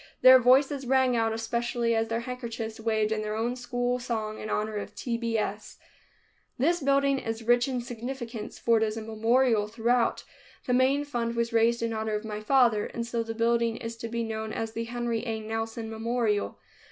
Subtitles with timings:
[0.23, 4.49] Their voices rang out especially as their handkerchiefs waved in their own school song in
[4.49, 5.15] honor of T.
[5.15, 5.37] B.
[5.37, 5.77] S.
[6.57, 10.23] This building is rich in significance, for it is a memorial throughout.
[10.65, 13.95] The main fund was raised in honor of my father, and so the building is
[13.97, 15.39] to be known as the Henry A.
[15.39, 16.57] Nelson Memorial.